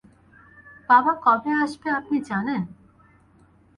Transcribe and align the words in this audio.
বাবা 0.89 1.13
কবে 1.25 1.51
আসবে 1.63 1.87
আপনি 1.91 2.17
জানেন? 2.21 2.61